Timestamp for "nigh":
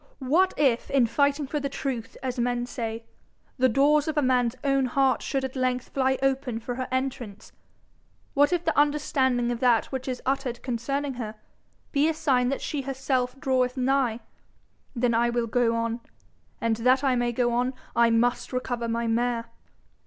13.77-14.21